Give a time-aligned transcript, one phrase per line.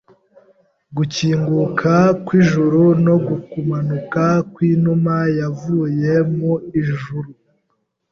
[0.97, 1.93] Gukinguka
[2.25, 3.15] kw’ijuru no
[3.51, 7.29] kumanuka kw’inuma yavuye mu ijuru,